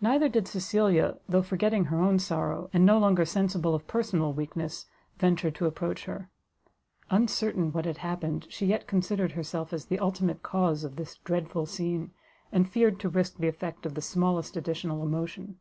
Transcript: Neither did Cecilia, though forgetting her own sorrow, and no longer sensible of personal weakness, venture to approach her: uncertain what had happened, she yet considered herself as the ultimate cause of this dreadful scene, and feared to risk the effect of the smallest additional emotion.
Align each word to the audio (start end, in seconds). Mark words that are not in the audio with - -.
Neither 0.00 0.28
did 0.28 0.46
Cecilia, 0.46 1.18
though 1.28 1.42
forgetting 1.42 1.86
her 1.86 2.00
own 2.00 2.20
sorrow, 2.20 2.70
and 2.72 2.86
no 2.86 2.96
longer 2.96 3.24
sensible 3.24 3.74
of 3.74 3.88
personal 3.88 4.32
weakness, 4.32 4.86
venture 5.18 5.50
to 5.50 5.66
approach 5.66 6.04
her: 6.04 6.30
uncertain 7.10 7.72
what 7.72 7.84
had 7.84 7.96
happened, 7.96 8.46
she 8.50 8.66
yet 8.66 8.86
considered 8.86 9.32
herself 9.32 9.72
as 9.72 9.86
the 9.86 9.98
ultimate 9.98 10.44
cause 10.44 10.84
of 10.84 10.94
this 10.94 11.16
dreadful 11.24 11.66
scene, 11.66 12.12
and 12.52 12.70
feared 12.70 13.00
to 13.00 13.08
risk 13.08 13.38
the 13.38 13.48
effect 13.48 13.84
of 13.84 13.94
the 13.94 14.00
smallest 14.00 14.56
additional 14.56 15.02
emotion. 15.02 15.58